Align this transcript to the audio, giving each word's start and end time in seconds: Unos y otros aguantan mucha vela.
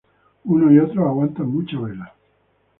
Unos 0.45 0.71
y 0.73 0.79
otros 0.79 1.05
aguantan 1.05 1.45
mucha 1.45 1.79
vela. 1.79 2.11